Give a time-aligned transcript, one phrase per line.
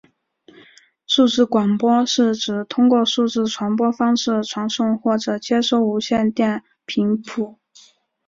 [1.05, 7.59] 数字广播是指透过数字传播方式传送或者接收无线电频谱。